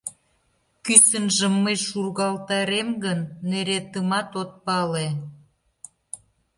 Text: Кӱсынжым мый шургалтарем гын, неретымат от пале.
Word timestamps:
Кӱсынжым 0.85 1.53
мый 1.63 1.77
шургалтарем 1.85 2.89
гын, 3.03 3.19
неретымат 3.49 4.29
от 4.41 4.51
пале. 4.65 5.07